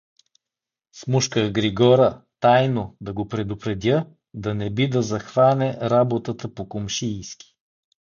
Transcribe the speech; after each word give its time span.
Смушках 0.99 1.51
Григора, 1.57 2.21
тайно 2.39 2.97
да 3.01 3.13
го 3.13 3.27
предупредя, 3.27 4.05
да 4.33 4.53
не 4.55 4.69
би 4.69 4.89
да 4.89 5.01
захване 5.01 5.77
работата 5.81 6.53
по 6.53 6.69
комшийски. 6.69 7.55